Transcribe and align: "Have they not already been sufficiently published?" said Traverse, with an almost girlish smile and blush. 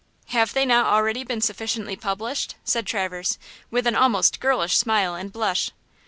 "Have 0.29 0.55
they 0.55 0.65
not 0.65 0.87
already 0.87 1.23
been 1.23 1.41
sufficiently 1.41 1.95
published?" 1.95 2.55
said 2.63 2.87
Traverse, 2.87 3.37
with 3.69 3.85
an 3.85 3.95
almost 3.95 4.39
girlish 4.39 4.75
smile 4.75 5.13
and 5.13 5.31
blush. 5.31 5.69